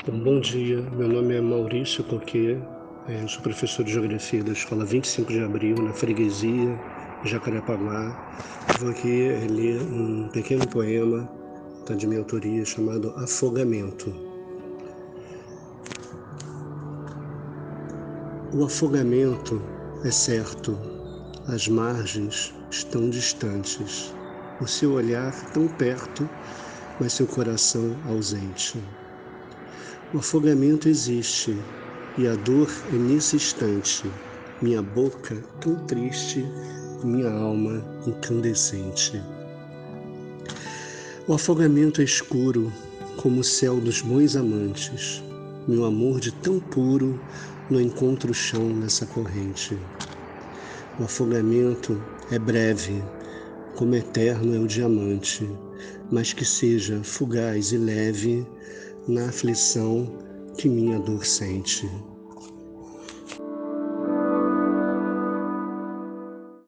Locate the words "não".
47.70-47.80